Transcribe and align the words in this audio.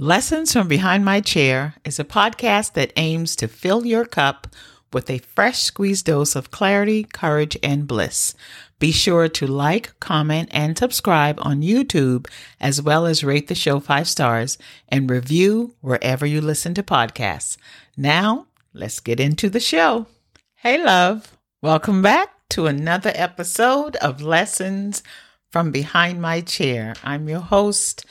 Lessons 0.00 0.54
from 0.54 0.66
Behind 0.66 1.04
My 1.04 1.20
Chair 1.20 1.74
is 1.84 1.98
a 1.98 2.04
podcast 2.04 2.72
that 2.72 2.94
aims 2.96 3.36
to 3.36 3.46
fill 3.46 3.84
your 3.84 4.06
cup 4.06 4.46
with 4.94 5.10
a 5.10 5.18
fresh 5.18 5.58
squeezed 5.58 6.06
dose 6.06 6.34
of 6.34 6.50
clarity, 6.50 7.04
courage, 7.04 7.58
and 7.62 7.86
bliss. 7.86 8.34
Be 8.78 8.92
sure 8.92 9.28
to 9.28 9.46
like, 9.46 9.92
comment, 10.00 10.48
and 10.52 10.78
subscribe 10.78 11.38
on 11.42 11.60
YouTube, 11.60 12.26
as 12.58 12.80
well 12.80 13.04
as 13.04 13.22
rate 13.22 13.48
the 13.48 13.54
show 13.54 13.78
five 13.78 14.08
stars 14.08 14.56
and 14.88 15.10
review 15.10 15.74
wherever 15.82 16.24
you 16.24 16.40
listen 16.40 16.72
to 16.72 16.82
podcasts. 16.82 17.58
Now, 17.94 18.46
let's 18.72 19.00
get 19.00 19.20
into 19.20 19.50
the 19.50 19.60
show. 19.60 20.06
Hey, 20.54 20.82
love. 20.82 21.36
Welcome 21.60 22.00
back 22.00 22.30
to 22.48 22.68
another 22.68 23.12
episode 23.14 23.96
of 23.96 24.22
Lessons 24.22 25.02
from 25.50 25.70
Behind 25.70 26.22
My 26.22 26.40
Chair. 26.40 26.94
I'm 27.04 27.28
your 27.28 27.40
host, 27.40 28.06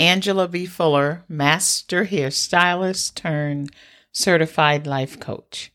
Angela 0.00 0.48
B. 0.48 0.66
Fuller, 0.66 1.24
Master 1.28 2.06
Hairstylist 2.06 3.14
turned 3.14 3.70
Certified 4.10 4.86
Life 4.86 5.20
Coach. 5.20 5.72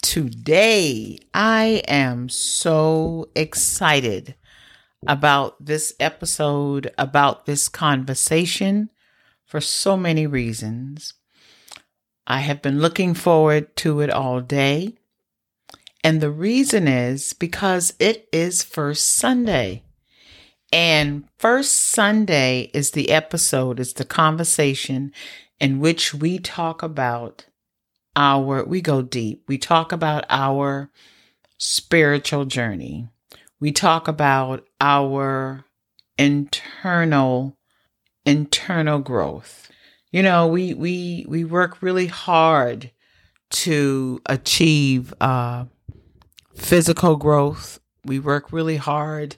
Today, 0.00 1.18
I 1.34 1.82
am 1.86 2.30
so 2.30 3.28
excited 3.34 4.34
about 5.06 5.62
this 5.64 5.94
episode, 6.00 6.90
about 6.96 7.44
this 7.44 7.68
conversation 7.68 8.90
for 9.44 9.60
so 9.60 9.96
many 9.96 10.26
reasons. 10.26 11.12
I 12.26 12.40
have 12.40 12.62
been 12.62 12.80
looking 12.80 13.12
forward 13.14 13.76
to 13.76 14.00
it 14.00 14.10
all 14.10 14.40
day. 14.40 14.94
And 16.02 16.20
the 16.20 16.30
reason 16.30 16.88
is 16.88 17.32
because 17.32 17.94
it 17.98 18.28
is 18.32 18.62
First 18.62 19.16
Sunday. 19.16 19.82
And 20.72 21.24
first 21.38 21.72
Sunday 21.72 22.70
is 22.74 22.90
the 22.90 23.10
episode, 23.10 23.80
is 23.80 23.94
the 23.94 24.04
conversation 24.04 25.12
in 25.60 25.80
which 25.80 26.12
we 26.12 26.38
talk 26.38 26.82
about 26.82 27.46
our, 28.14 28.64
we 28.64 28.80
go 28.80 29.00
deep. 29.00 29.44
We 29.48 29.58
talk 29.58 29.92
about 29.92 30.24
our 30.28 30.90
spiritual 31.56 32.44
journey. 32.44 33.08
We 33.60 33.72
talk 33.72 34.08
about 34.08 34.66
our 34.80 35.64
internal, 36.18 37.56
internal 38.26 38.98
growth. 38.98 39.70
You 40.12 40.22
know, 40.22 40.46
we, 40.46 40.74
we, 40.74 41.24
we 41.28 41.44
work 41.44 41.82
really 41.82 42.06
hard 42.06 42.90
to 43.50 44.20
achieve, 44.26 45.14
uh, 45.20 45.64
physical 46.54 47.16
growth. 47.16 47.80
We 48.04 48.18
work 48.18 48.52
really 48.52 48.76
hard 48.76 49.36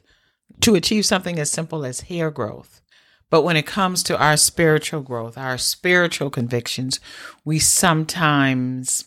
to 0.60 0.74
achieve 0.74 1.06
something 1.06 1.38
as 1.38 1.50
simple 1.50 1.84
as 1.84 2.02
hair 2.02 2.30
growth. 2.30 2.80
But 3.30 3.42
when 3.42 3.56
it 3.56 3.66
comes 3.66 4.02
to 4.04 4.18
our 4.18 4.36
spiritual 4.36 5.02
growth, 5.02 5.38
our 5.38 5.56
spiritual 5.56 6.30
convictions, 6.30 6.98
we 7.44 7.58
sometimes 7.58 9.04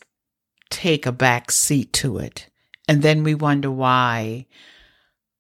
take 0.70 1.06
a 1.06 1.12
back 1.12 1.52
seat 1.52 1.92
to 1.94 2.18
it. 2.18 2.50
And 2.88 3.02
then 3.02 3.24
we 3.24 3.36
wonder 3.36 3.70
why 3.70 4.48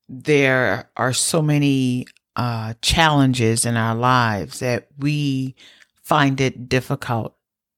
there 0.07 0.89
are 0.95 1.13
so 1.13 1.41
many 1.41 2.05
uh, 2.35 2.73
challenges 2.81 3.65
in 3.65 3.77
our 3.77 3.95
lives 3.95 4.59
that 4.59 4.87
we 4.97 5.55
find 6.03 6.41
it 6.41 6.67
difficult 6.67 7.35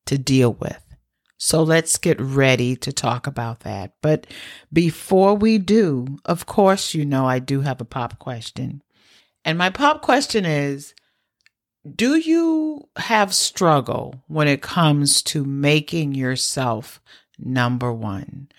to 0.08 0.18
deal 0.18 0.54
with. 0.54 0.85
So 1.46 1.62
let's 1.62 1.98
get 1.98 2.20
ready 2.20 2.76
to 2.78 2.92
talk 2.92 3.28
about 3.28 3.60
that. 3.60 3.94
But 4.02 4.26
before 4.74 5.36
we 5.36 5.60
do, 5.60 6.18
of 6.26 6.48
course, 6.48 6.96
you 6.96 7.06
know, 7.06 7.28
I 7.28 7.38
do 7.38 7.62
have 7.62 7.80
a 7.80 7.86
pop 7.86 8.18
question. 8.18 8.82
And 9.44 9.56
my 9.56 9.70
pop 9.70 10.02
question 10.02 10.44
is 10.44 10.96
Do 11.88 12.16
you 12.16 12.90
have 12.96 13.32
struggle 13.32 14.24
when 14.28 14.48
it 14.48 14.64
comes 14.64 15.22
to 15.22 15.46
making 15.46 16.16
yourself 16.16 17.00
number 17.38 17.94
one? 17.94 18.50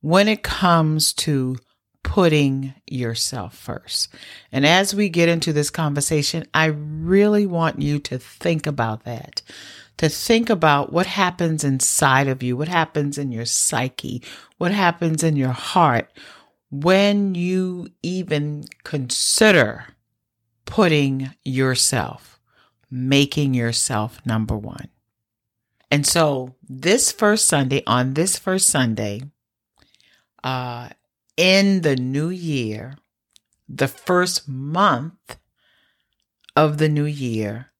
When 0.00 0.26
it 0.26 0.42
comes 0.42 1.12
to 1.12 1.54
putting 2.02 2.74
yourself 2.90 3.56
first. 3.56 4.08
And 4.50 4.66
as 4.66 4.92
we 4.92 5.08
get 5.08 5.28
into 5.28 5.52
this 5.52 5.70
conversation, 5.70 6.46
I 6.52 6.66
really 6.66 7.46
want 7.46 7.80
you 7.80 8.00
to 8.00 8.18
think 8.18 8.66
about 8.66 9.04
that 9.04 9.40
to 9.96 10.08
think 10.08 10.50
about 10.50 10.92
what 10.92 11.06
happens 11.06 11.64
inside 11.64 12.28
of 12.28 12.42
you, 12.42 12.56
what 12.56 12.68
happens 12.68 13.18
in 13.18 13.30
your 13.32 13.44
psyche, 13.44 14.22
what 14.58 14.72
happens 14.72 15.22
in 15.22 15.36
your 15.36 15.52
heart 15.52 16.10
when 16.70 17.34
you 17.34 17.88
even 18.02 18.64
consider 18.82 19.86
putting 20.64 21.30
yourself, 21.44 22.40
making 22.90 23.54
yourself 23.54 24.20
number 24.26 24.56
one. 24.56 24.88
And 25.90 26.04
so 26.04 26.56
this 26.68 27.12
first 27.12 27.46
Sunday, 27.46 27.82
on 27.86 28.14
this 28.14 28.36
first 28.36 28.66
Sunday, 28.66 29.22
uh, 30.42 30.88
in 31.36 31.82
the 31.82 31.94
new 31.94 32.30
year, 32.30 32.96
the 33.68 33.88
first 33.88 34.48
month 34.48 35.38
of 36.56 36.78
the 36.78 36.88
new 36.88 37.04
year, 37.04 37.70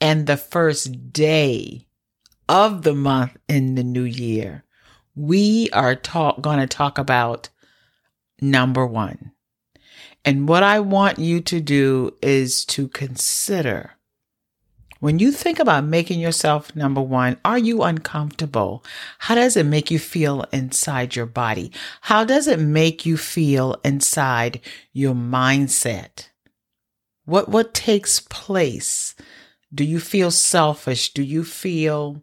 and 0.00 0.26
the 0.26 0.36
first 0.36 1.12
day 1.12 1.86
of 2.48 2.82
the 2.82 2.94
month 2.94 3.36
in 3.48 3.74
the 3.74 3.84
new 3.84 4.02
year, 4.02 4.64
we 5.14 5.70
are 5.72 5.94
talk, 5.94 6.40
going 6.40 6.58
to 6.58 6.66
talk 6.66 6.98
about 6.98 7.48
number 8.40 8.86
one. 8.86 9.32
And 10.24 10.48
what 10.48 10.62
I 10.62 10.80
want 10.80 11.18
you 11.18 11.40
to 11.42 11.60
do 11.60 12.16
is 12.22 12.64
to 12.66 12.88
consider 12.88 13.92
when 15.04 15.18
you 15.18 15.32
think 15.32 15.58
about 15.58 15.84
making 15.84 16.18
yourself 16.18 16.74
number 16.74 17.02
one, 17.02 17.36
are 17.44 17.58
you 17.58 17.82
uncomfortable? 17.82 18.82
How 19.18 19.34
does 19.34 19.54
it 19.54 19.66
make 19.66 19.90
you 19.90 19.98
feel 19.98 20.46
inside 20.50 21.14
your 21.14 21.26
body? 21.26 21.72
How 22.00 22.24
does 22.24 22.46
it 22.46 22.58
make 22.58 23.04
you 23.04 23.18
feel 23.18 23.76
inside 23.84 24.62
your 24.94 25.12
mindset? 25.12 26.28
What, 27.26 27.50
what 27.50 27.74
takes 27.74 28.18
place 28.18 29.14
do 29.74 29.84
you 29.84 29.98
feel 29.98 30.30
selfish? 30.30 31.12
Do 31.12 31.22
you 31.22 31.42
feel 31.44 32.22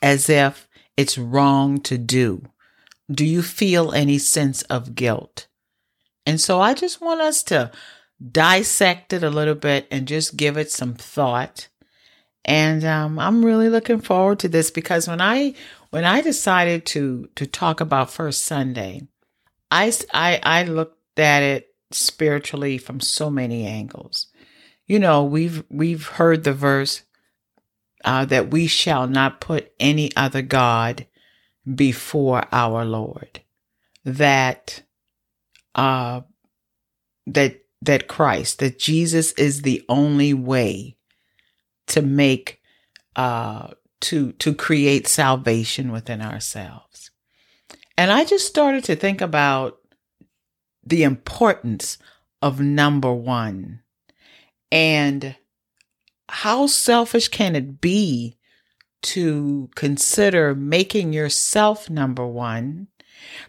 as 0.00 0.28
if 0.28 0.68
it's 0.96 1.16
wrong 1.16 1.80
to 1.82 1.96
do? 1.96 2.42
Do 3.10 3.24
you 3.24 3.42
feel 3.42 3.92
any 3.92 4.18
sense 4.18 4.62
of 4.62 4.94
guilt? 4.94 5.46
And 6.26 6.40
so 6.40 6.60
I 6.60 6.74
just 6.74 7.00
want 7.00 7.20
us 7.20 7.42
to 7.44 7.70
dissect 8.30 9.12
it 9.12 9.22
a 9.22 9.30
little 9.30 9.54
bit 9.54 9.86
and 9.90 10.08
just 10.08 10.36
give 10.36 10.56
it 10.56 10.70
some 10.70 10.94
thought. 10.94 11.68
And 12.44 12.84
um, 12.84 13.18
I'm 13.18 13.44
really 13.44 13.68
looking 13.68 14.00
forward 14.00 14.40
to 14.40 14.48
this 14.48 14.70
because 14.70 15.06
when 15.06 15.20
I 15.20 15.54
when 15.90 16.04
I 16.04 16.22
decided 16.22 16.86
to 16.86 17.28
to 17.36 17.46
talk 17.46 17.80
about 17.80 18.10
First 18.10 18.44
Sunday, 18.44 19.06
I 19.70 19.92
I, 20.12 20.40
I 20.42 20.64
looked 20.64 21.18
at 21.18 21.42
it 21.42 21.68
spiritually 21.92 22.78
from 22.78 23.00
so 23.00 23.30
many 23.30 23.66
angles 23.66 24.31
you 24.92 24.98
know, 24.98 25.24
we've 25.24 25.64
we've 25.70 26.06
heard 26.06 26.44
the 26.44 26.52
verse 26.52 27.02
uh, 28.04 28.26
that 28.26 28.50
we 28.50 28.66
shall 28.66 29.06
not 29.06 29.40
put 29.40 29.72
any 29.80 30.14
other 30.14 30.42
god 30.42 31.06
before 31.74 32.44
our 32.52 32.84
Lord. 32.84 33.40
That 34.04 34.82
uh, 35.74 36.20
that 37.26 37.62
that 37.80 38.06
Christ, 38.06 38.58
that 38.58 38.78
Jesus 38.78 39.32
is 39.32 39.62
the 39.62 39.82
only 39.88 40.34
way 40.34 40.98
to 41.86 42.02
make 42.02 42.60
uh, 43.16 43.68
to 44.02 44.32
to 44.32 44.54
create 44.54 45.08
salvation 45.08 45.90
within 45.90 46.20
ourselves. 46.20 47.10
And 47.96 48.12
I 48.12 48.26
just 48.26 48.46
started 48.46 48.84
to 48.84 48.96
think 48.96 49.22
about 49.22 49.78
the 50.84 51.02
importance 51.02 51.96
of 52.42 52.60
number 52.60 53.10
one 53.10 53.81
and 54.72 55.36
how 56.30 56.66
selfish 56.66 57.28
can 57.28 57.54
it 57.54 57.80
be 57.82 58.38
to 59.02 59.68
consider 59.74 60.54
making 60.54 61.12
yourself 61.12 61.90
number 61.90 62.26
one? 62.26 62.88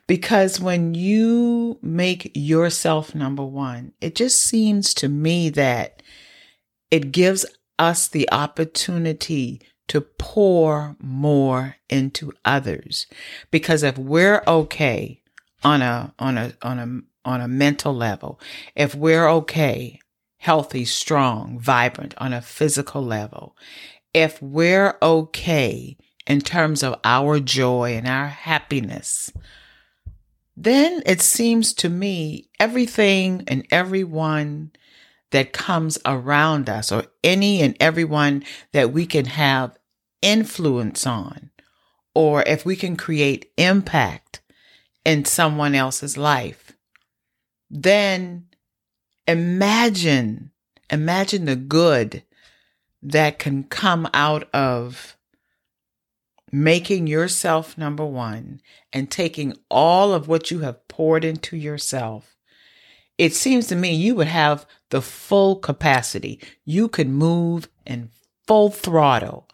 Because 0.06 0.60
when 0.60 0.94
you 0.94 1.80
make 1.82 2.30
yourself 2.36 3.16
number 3.16 3.46
one, 3.46 3.94
it 4.02 4.16
just 4.16 4.42
seems 4.42 4.94
to 4.96 5.08
me 5.08 5.50
that 5.52 6.04
it 6.92 7.14
gives 7.14 7.46
us 7.80 8.10
the 8.10 8.30
opportunity 8.32 9.62
to 9.88 10.02
pour 10.02 10.98
more 11.00 11.78
into 11.90 12.34
others. 12.44 13.08
Because 13.50 13.82
if 13.82 13.98
we're 13.98 14.44
okay 14.46 15.22
on 15.64 15.82
a, 15.82 16.14
on 16.20 16.38
a, 16.38 16.54
on 16.62 16.80
a, 16.80 17.30
on 17.30 17.40
a 17.40 17.48
mental 17.48 17.94
level, 17.96 18.42
if 18.76 18.94
we're 18.94 19.30
okay 19.30 20.02
healthy, 20.44 20.84
strong, 20.84 21.58
vibrant 21.58 22.14
on 22.18 22.34
a 22.34 22.42
physical 22.42 23.02
level, 23.02 23.56
if 24.14 24.42
we're 24.42 24.98
okay 25.02 25.96
in 26.28 26.42
terms 26.42 26.84
of 26.84 27.00
our 27.06 27.40
joy 27.40 27.94
and 27.96 28.06
our 28.06 28.28
happiness, 28.28 29.32
then 30.58 31.02
it 31.06 31.22
seems 31.22 31.74
to 31.74 31.88
me 31.88 32.50
everything 32.60 33.46
and 33.48 33.66
everyone 33.72 34.70
that 35.32 35.54
comes 35.54 35.98
around 36.06 36.70
us 36.70 36.92
or 36.92 37.06
any 37.24 37.62
and 37.62 37.78
everyone 37.80 38.44
that 38.74 38.92
we 38.92 39.06
can 39.06 39.24
have 39.24 39.78
influence 40.22 41.08
on, 41.08 41.52
or 42.14 42.44
if 42.44 42.66
we 42.66 42.76
can 42.76 42.98
create 42.98 43.50
impact 43.58 44.42
in 45.06 45.24
someone 45.24 45.74
else's 45.74 46.18
life, 46.18 46.74
then 47.70 48.46
imagine, 49.28 50.52
imagine 50.90 51.46
the 51.46 51.56
good 51.56 52.24
that 53.02 53.40
can 53.40 53.64
come 53.64 54.08
out 54.14 54.48
of 54.54 55.18
making 56.52 57.08
yourself 57.08 57.78
number 57.78 58.06
one 58.06 58.62
and 58.94 59.10
taking 59.10 59.56
all 59.70 60.14
of 60.14 60.28
what 60.28 60.52
you 60.52 60.60
have 60.60 60.88
poured 60.88 61.26
into 61.26 61.58
yourself. 61.58 62.36
It 63.18 63.34
seems 63.34 63.68
to 63.68 63.76
me 63.76 63.94
you 63.94 64.16
would 64.16 64.28
have 64.28 64.66
the 64.90 65.02
full 65.02 65.56
capacity. 65.56 66.40
You 66.64 66.88
could 66.88 67.10
move 67.10 67.68
in 67.86 68.10
full 68.48 68.70
throttle 68.70 69.50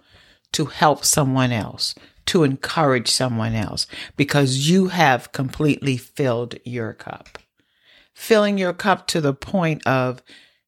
to 0.51 0.66
help 0.66 1.06
someone 1.06 1.51
else, 1.51 1.95
to 2.27 2.44
encourage 2.44 3.10
someone 3.10 3.54
else, 3.54 3.88
because 4.18 4.69
you 4.69 4.88
have 4.88 5.31
completely 5.31 5.98
filled 5.98 6.56
your 6.66 6.94
cup. 6.94 7.39
Filling 8.19 8.57
your 8.57 8.74
cup 8.74 9.07
to 9.07 9.21
the 9.21 9.33
point 9.33 9.88
of 9.88 10.21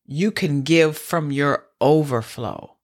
you 0.06 0.32
can 0.32 0.62
give 0.62 0.98
from 0.98 1.34
your 1.34 1.66
overflow. 1.82 2.78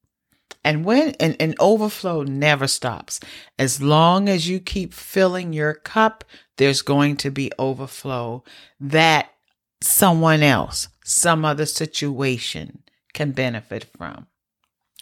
And 0.62 0.84
when 0.84 1.12
an, 1.22 1.38
an 1.40 1.56
overflow 1.58 2.24
never 2.24 2.68
stops. 2.68 3.22
As 3.58 3.82
long 3.82 4.28
as 4.28 4.50
you 4.50 4.60
keep 4.60 4.94
filling 4.94 5.54
your 5.54 5.74
cup, 5.74 6.26
there's 6.58 6.82
going 6.82 7.16
to 7.16 7.32
be 7.32 7.50
overflow 7.58 8.44
that 8.82 9.32
someone 9.80 10.44
else, 10.44 10.90
some 11.02 11.46
other 11.46 11.66
situation 11.66 12.84
can 13.14 13.32
benefit 13.32 13.86
from. 13.98 14.28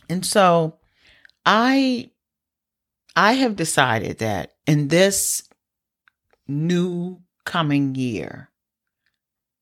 And 0.07 0.23
so 0.23 0.75
I 1.44 2.12
I 3.15 3.33
have 3.33 3.56
decided 3.56 4.19
that 4.19 4.53
in 4.67 4.89
this 4.89 5.41
new 6.47 7.23
coming 7.45 7.95
year 7.95 8.51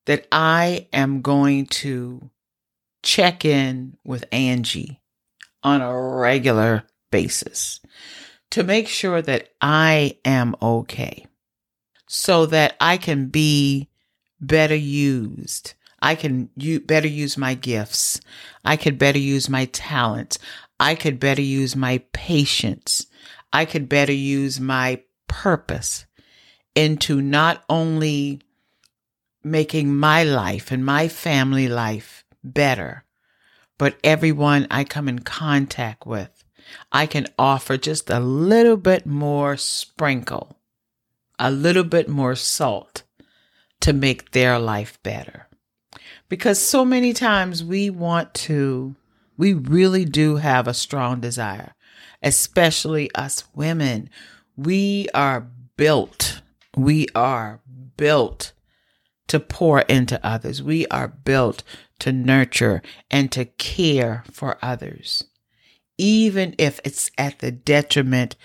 that 0.06 0.26
I 0.30 0.88
am 0.92 1.22
going 1.22 1.66
to 1.66 2.30
check 3.02 3.44
in 3.44 3.96
with 4.04 4.24
Angie 4.32 5.00
on 5.62 5.80
a 5.80 6.00
regular 6.00 6.84
basis 7.10 7.80
to 8.50 8.62
make 8.62 8.88
sure 8.88 9.22
that 9.22 9.50
I 9.60 10.18
am 10.24 10.54
okay 10.60 11.26
so 12.08 12.46
that 12.46 12.76
I 12.80 12.96
can 12.96 13.28
be 13.28 13.88
better 14.40 14.76
used. 14.76 15.74
I 16.00 16.14
can 16.14 16.50
u- 16.56 16.80
better 16.80 17.08
use 17.08 17.38
my 17.38 17.54
gifts. 17.54 18.20
I 18.64 18.76
could 18.76 18.98
better 18.98 19.18
use 19.18 19.48
my 19.48 19.64
talents. 19.66 20.38
I 20.78 20.94
could 20.94 21.18
better 21.18 21.42
use 21.42 21.74
my 21.74 22.02
patience. 22.12 23.06
I 23.52 23.64
could 23.64 23.88
better 23.88 24.12
use 24.12 24.60
my 24.60 25.02
purpose 25.28 26.06
into 26.74 27.20
not 27.22 27.64
only 27.68 28.40
making 29.44 29.94
my 29.94 30.24
life 30.24 30.70
and 30.70 30.84
my 30.84 31.08
family 31.08 31.68
life 31.68 32.24
better, 32.42 33.04
but 33.78 33.98
everyone 34.02 34.66
I 34.70 34.84
come 34.84 35.08
in 35.08 35.20
contact 35.20 36.06
with, 36.06 36.44
I 36.90 37.06
can 37.06 37.26
offer 37.38 37.76
just 37.76 38.10
a 38.10 38.20
little 38.20 38.76
bit 38.76 39.04
more 39.06 39.56
sprinkle, 39.56 40.58
a 41.38 41.50
little 41.50 41.84
bit 41.84 42.08
more 42.08 42.34
salt 42.34 43.02
to 43.80 43.92
make 43.92 44.30
their 44.30 44.58
life 44.58 44.98
better. 45.02 45.48
Because 46.28 46.58
so 46.58 46.84
many 46.84 47.12
times 47.12 47.62
we 47.62 47.90
want 47.90 48.32
to, 48.34 48.96
we 49.36 49.52
really 49.52 50.04
do 50.04 50.36
have 50.36 50.66
a 50.66 50.74
strong 50.74 51.20
desire, 51.20 51.74
especially 52.22 53.14
us 53.14 53.44
women. 53.54 54.08
We 54.56 55.08
are 55.12 55.46
built, 55.76 56.40
we 56.76 57.08
are 57.14 57.60
built 57.96 58.52
to 59.28 59.40
pour 59.40 59.80
into 59.82 60.24
others. 60.24 60.62
We 60.62 60.86
are 60.88 61.08
built 61.08 61.62
to 62.00 62.12
nurture 62.12 62.82
and 63.10 63.30
to 63.32 63.44
care 63.44 64.24
for 64.30 64.58
others, 64.62 65.24
even 65.96 66.54
if 66.58 66.80
it's 66.84 67.10
at 67.16 67.38
the 67.38 67.52
detriment 67.52 68.36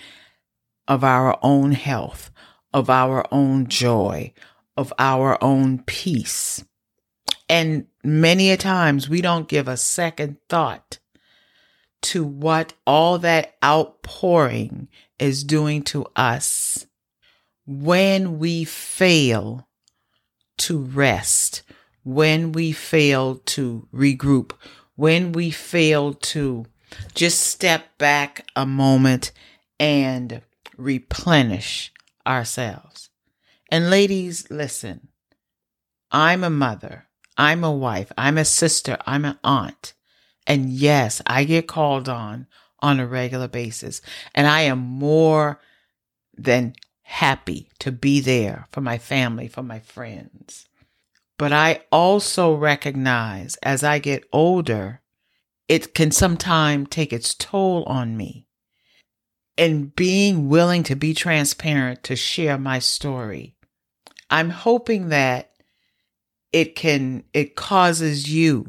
of 0.88 1.04
our 1.04 1.38
own 1.42 1.72
health, 1.72 2.30
of 2.72 2.88
our 2.90 3.24
own 3.32 3.66
joy, 3.66 4.32
of 4.76 4.92
our 4.98 5.42
own 5.42 5.80
peace. 5.80 6.64
And 7.48 7.86
many 8.02 8.50
a 8.50 8.56
times 8.56 9.08
we 9.08 9.20
don't 9.20 9.48
give 9.48 9.68
a 9.68 9.76
second 9.76 10.36
thought 10.48 10.98
to 12.02 12.24
what 12.24 12.72
all 12.86 13.18
that 13.18 13.56
outpouring 13.62 14.88
is 15.18 15.44
doing 15.44 15.82
to 15.82 16.06
us 16.16 16.86
when 17.66 18.38
we 18.38 18.64
fail 18.64 19.68
to 20.60 20.78
rest, 20.78 21.62
when 22.02 22.52
we 22.52 22.72
fail 22.72 23.36
to 23.36 23.86
regroup, 23.92 24.52
when 24.96 25.32
we 25.32 25.50
fail 25.50 26.14
to 26.14 26.66
just 27.14 27.40
step 27.40 27.96
back 27.98 28.46
a 28.56 28.66
moment 28.66 29.32
and 29.78 30.42
replenish 30.76 31.92
ourselves. 32.26 33.10
And 33.70 33.90
ladies, 33.90 34.50
listen, 34.50 35.08
I'm 36.10 36.42
a 36.42 36.50
mother, 36.50 37.06
I'm 37.36 37.62
a 37.64 37.72
wife, 37.72 38.10
I'm 38.18 38.36
a 38.36 38.44
sister, 38.44 38.98
I'm 39.06 39.24
an 39.24 39.38
aunt. 39.44 39.94
And 40.46 40.70
yes, 40.70 41.22
I 41.26 41.44
get 41.44 41.68
called 41.68 42.08
on 42.08 42.46
on 42.80 42.98
a 42.98 43.06
regular 43.06 43.48
basis. 43.48 44.00
And 44.34 44.46
I 44.46 44.62
am 44.62 44.78
more 44.78 45.60
than 46.36 46.74
happy 47.10 47.68
to 47.80 47.90
be 47.90 48.20
there 48.20 48.66
for 48.70 48.80
my 48.80 48.96
family, 48.96 49.48
for 49.48 49.64
my 49.64 49.80
friends. 49.80 50.68
But 51.38 51.52
I 51.52 51.82
also 51.90 52.54
recognize 52.54 53.56
as 53.56 53.82
I 53.82 53.98
get 53.98 54.24
older, 54.32 55.00
it 55.66 55.92
can 55.92 56.12
sometimes 56.12 56.88
take 56.88 57.12
its 57.12 57.34
toll 57.34 57.82
on 57.84 58.16
me. 58.16 58.46
And 59.58 59.94
being 59.94 60.48
willing 60.48 60.84
to 60.84 60.94
be 60.94 61.12
transparent 61.12 62.04
to 62.04 62.14
share 62.14 62.56
my 62.56 62.78
story, 62.78 63.56
I'm 64.30 64.50
hoping 64.50 65.08
that 65.08 65.50
it 66.52 66.76
can, 66.76 67.24
it 67.32 67.56
causes 67.56 68.32
you 68.32 68.68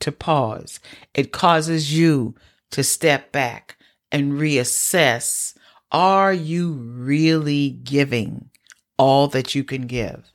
to 0.00 0.10
pause. 0.10 0.80
It 1.14 1.30
causes 1.30 1.96
you 1.96 2.34
to 2.72 2.82
step 2.82 3.30
back 3.30 3.76
and 4.10 4.32
reassess 4.32 5.54
are 5.92 6.32
you 6.32 6.72
really 6.72 7.70
giving 7.70 8.50
all 8.98 9.28
that 9.28 9.54
you 9.54 9.64
can 9.64 9.86
give? 9.86 10.30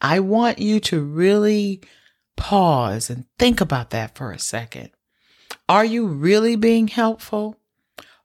I 0.00 0.20
want 0.20 0.58
you 0.58 0.80
to 0.80 1.00
really 1.00 1.80
pause 2.36 3.08
and 3.10 3.26
think 3.38 3.60
about 3.60 3.90
that 3.90 4.16
for 4.16 4.32
a 4.32 4.38
second. 4.38 4.90
Are 5.68 5.84
you 5.84 6.06
really 6.06 6.56
being 6.56 6.88
helpful? 6.88 7.56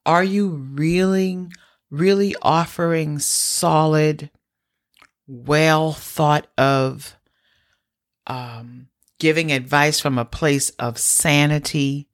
Are 0.06 0.24
you 0.24 0.50
really, 0.50 1.48
really 1.92 2.36
offering 2.42 3.20
solid, 3.20 4.32
well 5.28 5.92
thought 5.94 6.48
of, 6.58 7.16
um, 8.26 8.88
giving 9.20 9.52
advice 9.52 10.00
from 10.00 10.18
a 10.18 10.26
place 10.26 10.70
of 10.72 10.98
sanity, 10.98 12.08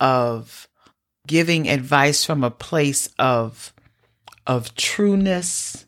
of 0.00 0.68
giving 1.26 1.68
advice 1.68 2.24
from 2.24 2.44
a 2.44 2.50
place 2.50 3.08
of 3.18 3.72
of 4.46 4.74
trueness 4.74 5.86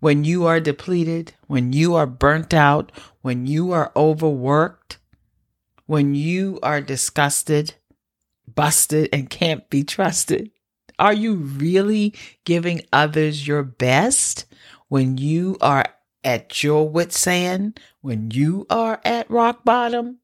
when 0.00 0.24
you 0.24 0.46
are 0.46 0.60
depleted, 0.60 1.32
when 1.46 1.72
you 1.72 1.94
are 1.94 2.06
burnt 2.06 2.52
out, 2.52 2.90
when 3.20 3.46
you 3.46 3.70
are 3.70 3.92
overworked, 3.94 4.98
when 5.86 6.14
you 6.14 6.58
are 6.62 6.80
disgusted, 6.80 7.74
busted, 8.52 9.08
and 9.12 9.30
can't 9.30 9.68
be 9.70 9.84
trusted? 9.84 10.50
Are 10.98 11.12
you 11.12 11.34
really 11.34 12.14
giving 12.44 12.82
others 12.92 13.46
your 13.46 13.62
best 13.62 14.46
when 14.88 15.18
you 15.18 15.56
are 15.60 15.86
at 16.24 16.62
your 16.62 16.88
wit's 16.88 17.26
end, 17.26 17.80
when 18.00 18.30
you 18.30 18.66
are 18.70 19.00
at 19.04 19.30
rock 19.30 19.64
bottom? 19.64 20.18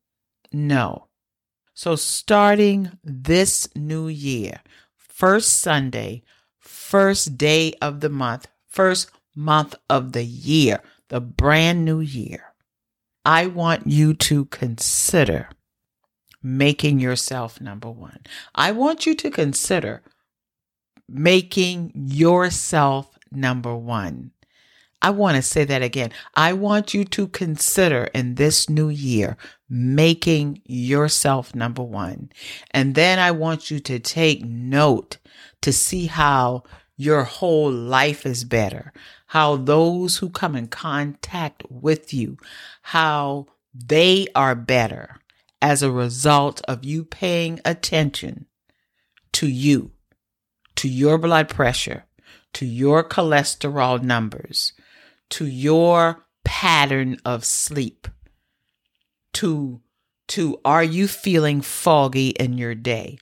No. 0.52 1.07
So, 1.78 1.94
starting 1.94 2.90
this 3.04 3.68
new 3.76 4.08
year, 4.08 4.62
first 4.96 5.60
Sunday, 5.60 6.24
first 6.58 7.38
day 7.38 7.72
of 7.80 8.00
the 8.00 8.08
month, 8.08 8.48
first 8.66 9.12
month 9.36 9.76
of 9.88 10.10
the 10.10 10.24
year, 10.24 10.80
the 11.06 11.20
brand 11.20 11.84
new 11.84 12.00
year, 12.00 12.52
I 13.24 13.46
want 13.46 13.86
you 13.86 14.12
to 14.12 14.46
consider 14.46 15.50
making 16.42 16.98
yourself 16.98 17.60
number 17.60 17.92
one. 17.92 18.22
I 18.56 18.72
want 18.72 19.06
you 19.06 19.14
to 19.14 19.30
consider 19.30 20.02
making 21.08 21.92
yourself 21.94 23.16
number 23.30 23.76
one. 23.76 24.32
I 25.00 25.10
want 25.10 25.36
to 25.36 25.42
say 25.42 25.64
that 25.64 25.82
again. 25.82 26.10
I 26.34 26.52
want 26.54 26.92
you 26.92 27.04
to 27.04 27.28
consider 27.28 28.04
in 28.14 28.34
this 28.34 28.68
new 28.68 28.88
year 28.88 29.36
making 29.68 30.60
yourself 30.64 31.54
number 31.54 31.82
one. 31.82 32.30
And 32.72 32.94
then 32.94 33.18
I 33.18 33.30
want 33.30 33.70
you 33.70 33.78
to 33.80 34.00
take 34.00 34.44
note 34.44 35.18
to 35.62 35.72
see 35.72 36.06
how 36.06 36.64
your 36.96 37.22
whole 37.22 37.70
life 37.70 38.26
is 38.26 38.42
better, 38.42 38.92
how 39.26 39.56
those 39.56 40.16
who 40.16 40.30
come 40.30 40.56
in 40.56 40.66
contact 40.66 41.62
with 41.70 42.12
you, 42.12 42.36
how 42.82 43.46
they 43.72 44.26
are 44.34 44.56
better 44.56 45.20
as 45.62 45.82
a 45.82 45.92
result 45.92 46.60
of 46.66 46.84
you 46.84 47.04
paying 47.04 47.60
attention 47.64 48.46
to 49.32 49.46
you, 49.46 49.92
to 50.74 50.88
your 50.88 51.18
blood 51.18 51.48
pressure, 51.48 52.04
to 52.54 52.66
your 52.66 53.04
cholesterol 53.04 54.02
numbers, 54.02 54.72
to 55.30 55.46
your 55.46 56.26
pattern 56.44 57.18
of 57.24 57.44
sleep, 57.44 58.08
to 59.34 59.80
to 60.28 60.60
are 60.64 60.84
you 60.84 61.08
feeling 61.08 61.60
foggy 61.62 62.28
in 62.30 62.58
your 62.58 62.74
day? 62.74 63.18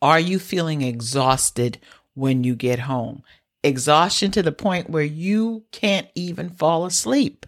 Are 0.00 0.20
you 0.20 0.38
feeling 0.38 0.82
exhausted 0.82 1.78
when 2.14 2.44
you 2.44 2.54
get 2.54 2.80
home? 2.80 3.22
Exhaustion 3.64 4.30
to 4.32 4.42
the 4.42 4.52
point 4.52 4.90
where 4.90 5.04
you 5.04 5.64
can't 5.70 6.08
even 6.14 6.50
fall 6.50 6.84
asleep. 6.86 7.46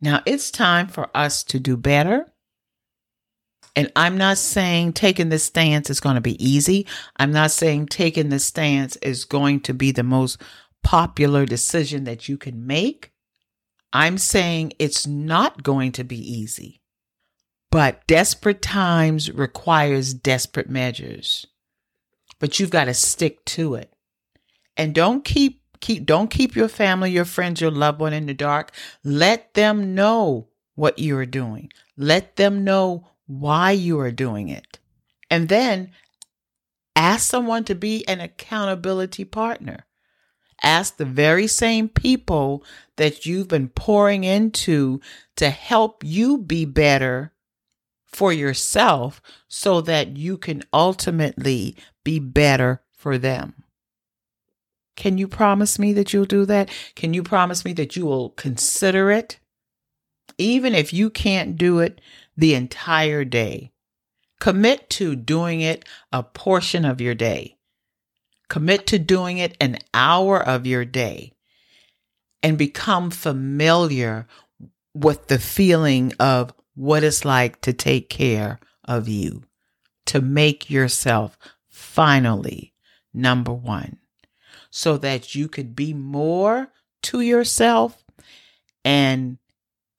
Now 0.00 0.22
it's 0.26 0.50
time 0.50 0.86
for 0.86 1.10
us 1.14 1.42
to 1.44 1.58
do 1.58 1.76
better. 1.76 2.32
And 3.76 3.90
I'm 3.96 4.16
not 4.16 4.38
saying 4.38 4.92
taking 4.92 5.30
this 5.30 5.42
stance 5.42 5.90
is 5.90 5.98
going 5.98 6.14
to 6.14 6.20
be 6.20 6.44
easy. 6.44 6.86
I'm 7.16 7.32
not 7.32 7.50
saying 7.50 7.86
taking 7.86 8.28
this 8.28 8.44
stance 8.44 8.94
is 8.96 9.24
going 9.24 9.60
to 9.60 9.74
be 9.74 9.90
the 9.90 10.04
most 10.04 10.40
popular 10.84 11.44
decision 11.44 12.04
that 12.04 12.28
you 12.28 12.38
can 12.38 12.66
make. 12.66 13.12
I'm 13.92 14.18
saying 14.18 14.74
it's 14.78 15.06
not 15.06 15.62
going 15.62 15.92
to 15.92 16.04
be 16.04 16.18
easy. 16.18 16.80
But 17.70 18.06
desperate 18.06 18.62
times 18.62 19.32
requires 19.32 20.14
desperate 20.14 20.70
measures. 20.70 21.46
But 22.38 22.60
you've 22.60 22.70
got 22.70 22.84
to 22.84 22.94
stick 22.94 23.44
to 23.46 23.74
it. 23.74 23.92
And 24.76 24.94
don't 24.94 25.24
keep 25.24 25.60
keep 25.80 26.06
don't 26.06 26.30
keep 26.30 26.54
your 26.54 26.68
family, 26.68 27.10
your 27.10 27.24
friends, 27.24 27.60
your 27.60 27.70
loved 27.70 28.00
one 28.00 28.12
in 28.12 28.26
the 28.26 28.34
dark. 28.34 28.72
Let 29.02 29.54
them 29.54 29.94
know 29.94 30.48
what 30.74 30.98
you 30.98 31.16
are 31.16 31.26
doing. 31.26 31.72
Let 31.96 32.36
them 32.36 32.64
know 32.64 33.08
why 33.26 33.72
you 33.72 33.98
are 34.00 34.12
doing 34.12 34.48
it. 34.48 34.78
And 35.30 35.48
then 35.48 35.90
ask 36.94 37.28
someone 37.28 37.64
to 37.64 37.74
be 37.74 38.06
an 38.06 38.20
accountability 38.20 39.24
partner. 39.24 39.86
Ask 40.64 40.96
the 40.96 41.04
very 41.04 41.46
same 41.46 41.90
people 41.90 42.64
that 42.96 43.26
you've 43.26 43.48
been 43.48 43.68
pouring 43.68 44.24
into 44.24 45.00
to 45.36 45.50
help 45.50 46.02
you 46.02 46.38
be 46.38 46.64
better 46.64 47.34
for 48.06 48.32
yourself 48.32 49.20
so 49.46 49.82
that 49.82 50.16
you 50.16 50.38
can 50.38 50.62
ultimately 50.72 51.76
be 52.02 52.18
better 52.18 52.82
for 52.92 53.18
them. 53.18 53.64
Can 54.96 55.18
you 55.18 55.28
promise 55.28 55.78
me 55.78 55.92
that 55.92 56.14
you'll 56.14 56.24
do 56.24 56.46
that? 56.46 56.70
Can 56.94 57.12
you 57.12 57.22
promise 57.22 57.64
me 57.64 57.74
that 57.74 57.94
you 57.94 58.06
will 58.06 58.30
consider 58.30 59.10
it? 59.10 59.38
Even 60.38 60.74
if 60.74 60.94
you 60.94 61.10
can't 61.10 61.58
do 61.58 61.80
it 61.80 62.00
the 62.38 62.54
entire 62.54 63.24
day, 63.24 63.72
commit 64.40 64.88
to 64.90 65.14
doing 65.14 65.60
it 65.60 65.84
a 66.10 66.22
portion 66.22 66.86
of 66.86 67.02
your 67.02 67.14
day. 67.14 67.53
Commit 68.48 68.86
to 68.88 68.98
doing 68.98 69.38
it 69.38 69.56
an 69.60 69.78
hour 69.92 70.40
of 70.40 70.66
your 70.66 70.84
day 70.84 71.32
and 72.42 72.58
become 72.58 73.10
familiar 73.10 74.26
with 74.94 75.28
the 75.28 75.38
feeling 75.38 76.12
of 76.20 76.52
what 76.74 77.02
it's 77.02 77.24
like 77.24 77.60
to 77.62 77.72
take 77.72 78.08
care 78.08 78.60
of 78.84 79.08
you, 79.08 79.42
to 80.06 80.20
make 80.20 80.70
yourself 80.70 81.38
finally 81.68 82.74
number 83.12 83.52
one, 83.52 83.98
so 84.70 84.96
that 84.98 85.34
you 85.34 85.48
could 85.48 85.74
be 85.74 85.94
more 85.94 86.68
to 87.02 87.20
yourself 87.20 88.04
and 88.84 89.38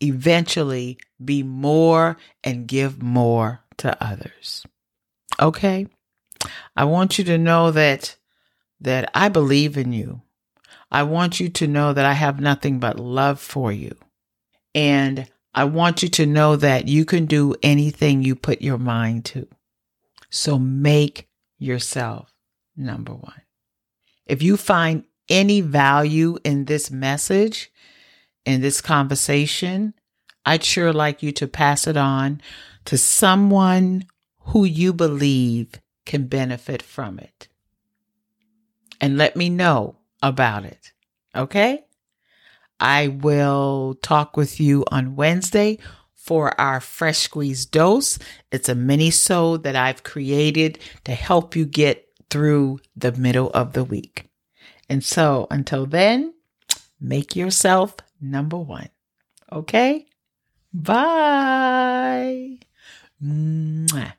eventually 0.01 0.97
be 1.23 1.41
more 1.43 2.17
and 2.43 2.67
give 2.67 3.01
more 3.01 3.61
to 3.77 4.03
others. 4.03 4.65
Okay? 5.39 5.87
I 6.75 6.85
want 6.85 7.17
you 7.17 7.23
to 7.25 7.37
know 7.37 7.71
that 7.71 8.15
that 8.79 9.09
I 9.13 9.29
believe 9.29 9.77
in 9.77 9.93
you. 9.93 10.21
I 10.91 11.03
want 11.03 11.39
you 11.39 11.49
to 11.49 11.67
know 11.67 11.93
that 11.93 12.05
I 12.05 12.13
have 12.13 12.39
nothing 12.39 12.79
but 12.79 12.99
love 12.99 13.39
for 13.39 13.71
you. 13.71 13.95
And 14.73 15.27
I 15.53 15.63
want 15.63 16.03
you 16.03 16.09
to 16.09 16.25
know 16.25 16.55
that 16.57 16.87
you 16.87 17.05
can 17.05 17.25
do 17.25 17.55
anything 17.63 18.21
you 18.21 18.35
put 18.35 18.61
your 18.61 18.77
mind 18.77 19.25
to. 19.25 19.47
So 20.29 20.59
make 20.59 21.27
yourself 21.57 22.33
number 22.75 23.13
one. 23.13 23.41
If 24.25 24.43
you 24.43 24.57
find 24.57 25.05
any 25.29 25.61
value 25.61 26.37
in 26.43 26.65
this 26.65 26.91
message, 26.91 27.71
in 28.45 28.61
this 28.61 28.81
conversation, 28.81 29.93
I'd 30.45 30.63
sure 30.63 30.93
like 30.93 31.23
you 31.23 31.31
to 31.33 31.47
pass 31.47 31.87
it 31.87 31.97
on 31.97 32.41
to 32.85 32.97
someone 32.97 34.05
who 34.47 34.65
you 34.65 34.93
believe 34.93 35.81
can 36.05 36.27
benefit 36.27 36.81
from 36.81 37.17
it. 37.17 37.47
And 39.01 39.17
let 39.17 39.35
me 39.35 39.49
know 39.49 39.97
about 40.21 40.65
it. 40.65 40.91
Okay? 41.35 41.83
I 42.79 43.07
will 43.07 43.95
talk 44.01 44.35
with 44.37 44.59
you 44.59 44.83
on 44.91 45.15
Wednesday 45.15 45.79
for 46.13 46.59
our 46.59 46.79
fresh 46.79 47.19
squeeze 47.19 47.65
dose. 47.65 48.17
It's 48.51 48.69
a 48.69 48.75
minisode 48.75 49.63
that 49.63 49.75
I've 49.75 50.03
created 50.03 50.79
to 51.03 51.13
help 51.13 51.55
you 51.55 51.65
get 51.65 52.07
through 52.29 52.79
the 52.95 53.11
middle 53.11 53.51
of 53.51 53.73
the 53.73 53.83
week. 53.83 54.27
And 54.89 55.03
so 55.03 55.47
until 55.51 55.85
then, 55.85 56.33
make 56.99 57.35
yourself 57.35 57.95
number 58.19 58.57
one. 58.57 58.89
Okay? 59.51 60.07
Bye. 60.73 62.57
Mwah. 63.23 64.13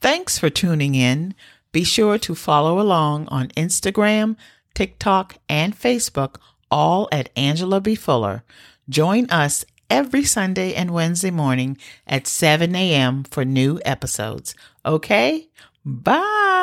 Thanks 0.00 0.38
for 0.38 0.50
tuning 0.50 0.94
in. 0.94 1.34
Be 1.72 1.84
sure 1.84 2.18
to 2.18 2.34
follow 2.34 2.80
along 2.80 3.28
on 3.28 3.48
Instagram, 3.48 4.36
TikTok, 4.74 5.36
and 5.48 5.78
Facebook, 5.78 6.36
all 6.70 7.08
at 7.12 7.30
Angela 7.36 7.80
B. 7.80 7.94
Fuller. 7.94 8.42
Join 8.88 9.26
us 9.30 9.64
every 9.90 10.24
Sunday 10.24 10.74
and 10.74 10.90
Wednesday 10.92 11.30
morning 11.30 11.76
at 12.06 12.26
7 12.26 12.74
a.m. 12.74 13.24
for 13.24 13.44
new 13.44 13.80
episodes. 13.84 14.54
Okay? 14.84 15.48
Bye. 15.84 16.57